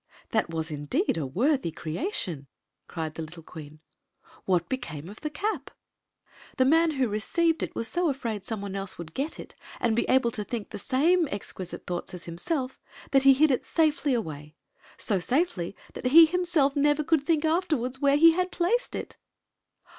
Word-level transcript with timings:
"That 0.31 0.49
was 0.49 0.71
indeed 0.71 1.15
a 1.15 1.27
worthy 1.27 1.69
creation," 1.69 2.47
cried 2.87 3.13
the 3.13 3.21
little 3.21 3.43
queen. 3.43 3.81
"What 4.45 4.67
became 4.67 5.07
of 5.09 5.21
the 5.21 5.29
cap?" 5.29 5.69
"The 6.57 6.65
man 6.65 6.89
who 6.97 7.07
received 7.07 7.61
it 7.61 7.75
was 7.75 7.87
so 7.87 8.09
afraid 8.09 8.43
some 8.43 8.61
one 8.61 8.75
else 8.75 8.97
would 8.97 9.13
p^et 9.13 9.37
it 9.37 9.53
and 9.79 9.95
be 9.95 10.09
able 10.09 10.31
to 10.31 10.43
think 10.43 10.71
the 10.71 10.79
same 10.79 11.27
exquisite 11.29 11.85
thoughts 11.85 12.15
as 12.15 12.23
himself 12.25 12.81
that 13.11 13.21
he 13.21 13.33
hid 13.33 13.51
it 13.51 13.63
safely 13.63 14.15
away— 14.15 14.55
so 15.07 15.19
safely 15.19 15.75
that 15.93 16.07
he 16.07 16.25
himself 16.25 16.75
never 16.75 17.03
could 17.03 17.23
think 17.23 17.45
afterward 17.45 17.97
where 17.97 18.17
he 18.17 18.31
had 18.31 18.51
placed 18.51 18.95
it." 18.95 19.17